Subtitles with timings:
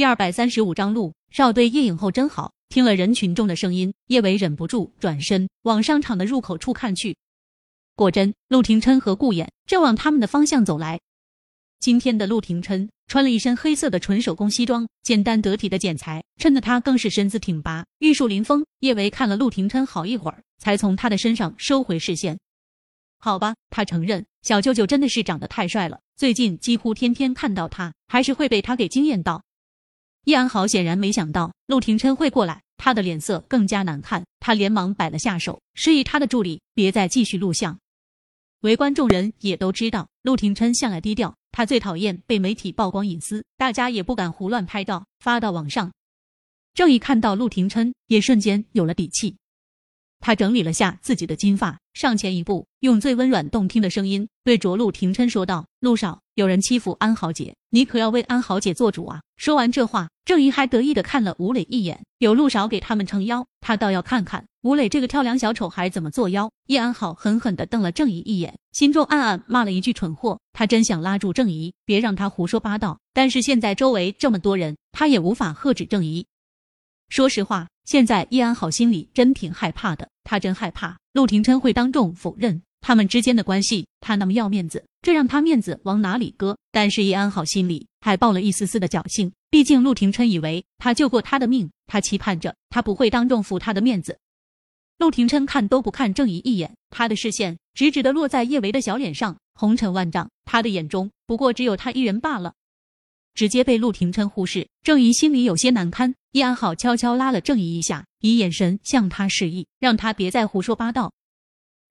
[0.00, 2.54] 第二百三十五章，陆少对叶影后真好。
[2.70, 7.18] 听了人群中的声音，叶维忍不住转身往商场的入口处看去。
[7.94, 10.98] 果真，陆廷琛和顾衍正往他们的方向走来。
[11.80, 18.64] 今天的陆廷琛穿了一身黑色的纯手工西装，简单得体的剪裁衬得他更是身姿挺拔，玉树临风。
[18.78, 22.38] 叶维看了陆廷琛好一会儿，才从他的身上收回视线。
[23.18, 29.42] 好吧，他承认小舅舅真的是长得太帅了，最近几乎天天看到他，还是会被他给惊艳到。
[30.24, 34.24] 叶安好显然没想到陆廷琛会过来，他的脸色更加难看。
[34.38, 37.78] 他连忙摆了下手，示意他的助理别再继续录像。
[38.60, 45.90] 围观众人也都知道，陆廷琛向来低调，他最讨厌被媒体曝光隐私，大家也不敢胡乱拍照发到网上。
[46.74, 49.36] 正义看到陆廷琛，也瞬间有了底气。
[50.20, 66.52] 他整理了下自己的金发，上前一步，用最温软动听的声音对着陆廷琛说道：“陆少，有人欺负安好姐，你可要为安好姐做主啊！”说完这话，郑怡还得意的看了吴磊一眼，有陆少给他们撑腰，他倒要看看吴磊这个跳梁小丑还怎么作妖。
[66.66, 70.38] 叶安好狠狠的瞪了郑怡一眼，心中暗暗骂了一句蠢货。
[70.52, 76.26] 他真想拉住郑怡，别让他胡说八道，但是现在周围这么多人，他也无法喝止郑怡。
[77.08, 77.68] 说实话。
[77.90, 83.88] 现在叶安好心里真挺害怕的，他真害怕陆廷琛会当众否认他们之间的关系。
[83.98, 86.56] 他那么要面子，这让他面子往哪里搁？
[86.70, 94.20] 但是叶安好心里还抱了一丝丝的侥幸，毕竟陆廷琛以为他救过他的命，他期盼着他不会当众负他的面子。
[94.98, 102.54] 陆廷琛看都不看郑怡一眼，他的视线直直的落在叶维的小脸上，红尘万丈，他的眼中不过只有他一人罢了。
[103.34, 106.14] 直接被陆廷琛忽视，郑怡心里有些难堪。
[106.32, 111.12] 叶安好悄悄拉了郑怡一下，以眼神向他示意，让他别再胡说八道。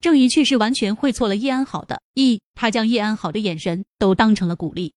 [0.00, 4.94] 郑怡却是完全会错了叶安好的意，他将叶安好的眼神都当成了鼓励。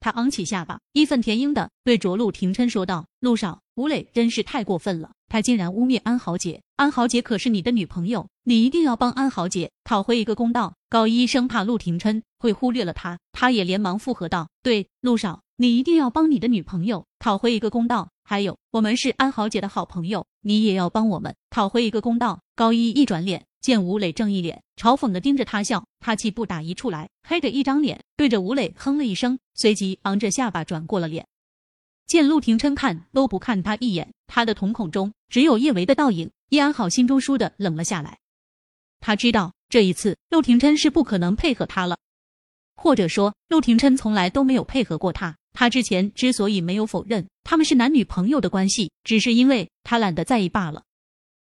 [0.00, 6.62] 他昂起下巴，义愤填膺的对着陆廷琛说道：“陆少，吴磊真是太过分了，他竟然污蔑安好姐。
[6.76, 22.40] 安好姐可是你的女朋友，你一定要帮安好姐讨回一个公道。”高一生怕陆廷琛会忽略了他，他也连忙附和道：“对，陆少。”你一定要帮你的女朋友讨回一个公道，还有我们是安好姐的好朋友，你也要帮我们讨回一个公道。
[22.54, 31.26] 高一一转脸，见吴磊正一脸嘲讽的盯着他笑，他气不打一处来，黑着一张脸对着吴磊哼了一声，随即昂着下巴转过了脸。
[32.06, 38.18] 见陆廷琛看都不看他一眼，他的瞳孔中只有叶维的倒影，叶安好心中倏地冷了下来。
[39.00, 41.96] 他知道这一次陆廷琛是不可能配合他了，
[42.74, 45.36] 或者说陆廷琛从来都没有配合过他。
[45.58, 50.82] 他之前之所以没有否认他们是男女朋友的关系，只是因为他懒得在意罢了。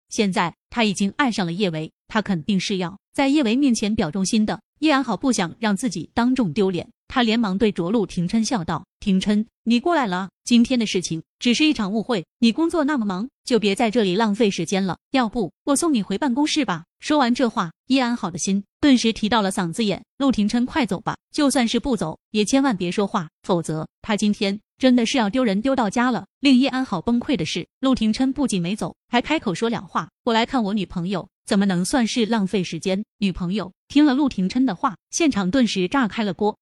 [0.09, 4.59] 现在他已经爱上了叶维，他肯定是要在叶维面前表忠心的。
[4.79, 10.31] 叶安好不想让自己当众丢脸，他连忙对着陆廷琛笑道：“廷琛，你过来了。
[10.45, 14.97] 今天的事情只是一场误会，你工作那么忙，就别在这里浪费时间了。
[15.11, 20.05] 要不我送你回办公室吧。”说完这话，叶安好的心顿时提到了嗓子眼。
[20.19, 21.17] 陆廷琛，快走吧！
[21.33, 26.27] 就算是不走，也千万别说话，否则他今天真的是要丢人丢到家了。
[26.39, 33.05] 令叶安好崩溃的是，陆廷琛不仅没走，还开口说两话：“我来看我女朋友。”怎么能算是浪费时间？
[33.19, 36.57] 女朋友听了陆廷琛的话，现场顿时炸开了锅。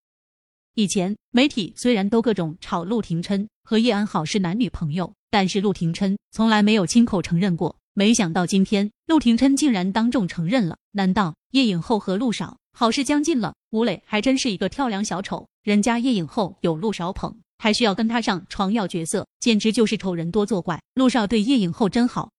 [0.78, 7.76] 以前媒体虽然都各种炒陆廷琛和叶安好是男女朋友，但是陆廷琛从来没有亲口承认过。
[7.94, 10.76] 没想到今天陆廷琛竟然当众承认了。
[10.92, 13.56] 难道叶影后和陆少好事将近了？
[13.70, 20.80] 吴磊还真是一个跳梁小丑，人家叶影后有陆少捧，还需要跟他上床要角色，简直就是丑人多作怪。
[20.94, 22.30] 陆少对叶影后真好。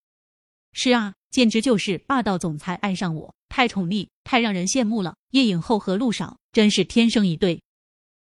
[0.72, 1.12] 是啊。
[1.30, 5.14] 简直就是霸道总裁爱上我，太宠溺，太让人羡慕了。
[5.30, 7.62] 叶影后和陆少真是天生一对。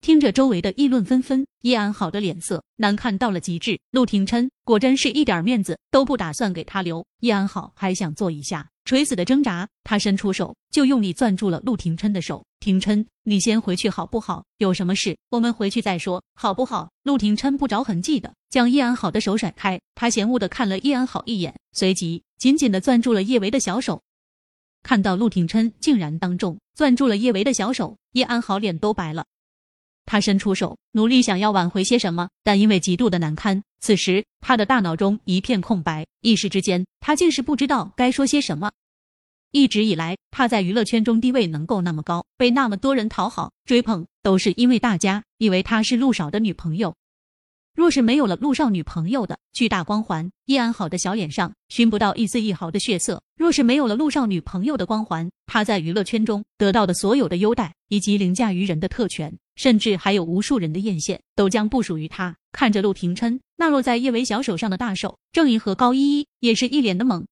[0.00, 3.78] 听着周围的议论纷纷，叶安好的脸色难看到了极致。
[3.90, 7.04] 陆廷琛果真是一点面子都不打算给他留。
[7.20, 12.42] 叶安好还想做一下垂死的挣扎，他伸出手就用力攥住了陆廷琛的手。
[12.60, 14.42] 廷琛，你先回去好不好？
[14.56, 16.90] 有什么事我们回去再说，好不好？
[17.02, 22.22] 陆廷琛不着痕迹的将叶安好的手甩开，他嫌恶的看了叶安好一眼，随即。
[22.38, 24.02] 紧紧的攥住了叶维的小手，
[24.82, 29.26] 看到陆廷琛竟然当众攥住了叶维的小手，叶安好脸都白了。
[30.10, 38.72] 他伸出手，努力想要挽回些什么，但因为极度的难堪，此时他的大脑中一片空白，一时之间他竟是不知道该说些什么。
[39.52, 46.92] 一直以来，他在娱乐圈中地位能够那么高，被那么多人讨好追捧，都是因为大家以为他是陆少的女朋友。
[47.76, 62.34] 若是没有了陆少女朋友的巨大光环，叶安好的小脸上寻不到一丝一毫的血色；若是没有了陆少女朋友的光环，他在娱乐圈中得到的所有的优待，以及凌驾于人的特权，甚至还有无数人的艳羡，都将不属于他。
[62.50, 67.26] 看着陆廷琛那落在叶维小手上的大手，郑怡和高依依也是一脸的懵。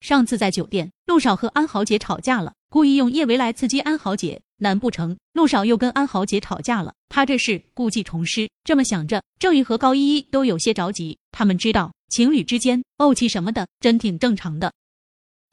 [0.00, 4.42] 上次在酒店，陆少和安豪姐吵架了，故意用叶维来刺激安豪姐。
[4.56, 6.92] 难不成陆少又跟安豪姐吵架了？
[7.08, 8.50] 他这是故技重施。
[8.64, 11.16] 这么想着，郑宇和高依依都有些着急。
[11.30, 14.72] 他们知道情侣之间怄气什么的，真挺正常的。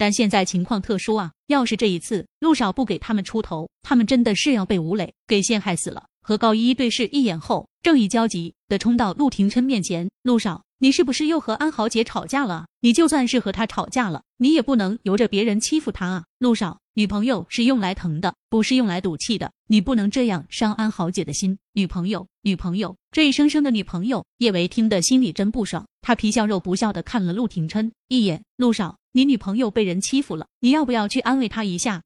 [0.02, 1.32] 但现在情况特殊啊！
[1.46, 6.06] 要是这一次陆少不给他们出头，他们真的是要被吴磊给陷害死了。
[6.24, 12.66] 和高一对视一眼后，郑宇焦急的冲到陆廷琛面前：“陆少，你是不是又和安豪姐吵架了？
[12.80, 16.24] 你就算是和她吵架了，你也不能由着别人欺负她啊！
[16.40, 19.52] 陆少。”女朋友是用来疼的，不是用来赌气的。
[19.68, 21.60] 你不能这样伤安豪姐的心。
[21.74, 25.86] 女朋友，女朋友，这一声声的女朋友，叶维听得心里真不爽。
[26.02, 28.44] 他皮笑肉不笑的看了陆廷琛一眼。
[28.58, 32.02] 陆少，你女朋友被人欺负了，你要不要去安慰她一下？